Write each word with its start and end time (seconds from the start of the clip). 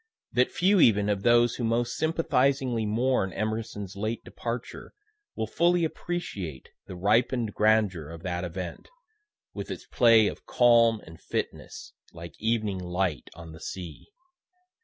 that 0.31 0.51
few 0.51 0.79
even 0.79 1.07
of 1.09 1.21
those 1.21 1.57
who 1.57 1.63
most 1.63 1.95
sympathizingly 1.95 2.87
mourn 2.87 3.31
Emerson's 3.33 3.95
late 3.95 4.23
departure 4.23 4.95
will 5.35 5.45
fully 5.45 5.85
appreciate 5.85 6.69
the 6.87 6.95
ripen'd 6.95 7.53
grandeur 7.53 8.09
of 8.09 8.23
that 8.23 8.43
event, 8.43 8.89
with 9.53 9.69
its 9.69 9.85
play 9.85 10.25
of 10.25 10.47
calm 10.47 10.99
and 11.05 11.21
fitness, 11.21 11.93
like 12.13 12.33
evening 12.39 12.79
light 12.79 13.29
on 13.35 13.51
the 13.51 13.59
sea. 13.61 14.07